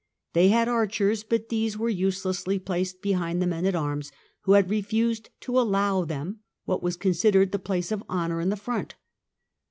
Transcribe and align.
They 0.33 0.47
had 0.47 0.67
archers, 0.67 1.23
but 1.23 1.49
these 1.49 1.77
were 1.77 1.87
use 1.87 2.23
lessly 2.23 2.57
placed 2.65 3.03
behind 3.03 3.39
the 3.39 3.45
men 3.45 3.67
at 3.67 3.75
arms, 3.75 4.11
who 4.45 4.53
had 4.53 4.67
refused 4.71 5.29
to 5.41 5.59
allow 5.59 6.05
them 6.05 6.39
what 6.65 6.81
was 6.81 6.97
considered 6.97 7.51
the 7.51 7.59
place 7.59 7.91
of 7.91 8.03
honour 8.09 8.41
in 8.41 8.49
the 8.49 8.55
front. 8.55 8.95